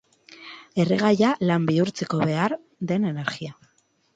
Erregaia 0.83 1.35
lan 1.49 1.69
bihurtzeko 1.71 2.23
behar 2.31 2.59
den 2.93 3.07
energia. 3.11 3.55